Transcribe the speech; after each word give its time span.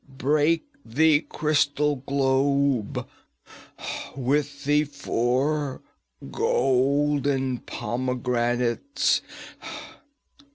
Break 0.09 0.65
the 0.83 1.19
crystal 1.29 1.97
globe 1.97 3.07
with 4.15 4.63
the 4.63 4.85
four 4.85 5.83
golden 6.31 7.59
pomegranates. 7.59 9.21